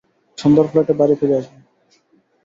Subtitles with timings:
[0.37, 1.57] সন্ধ্যার ফ্লাইটে বাড়ি ফিরে আসবো।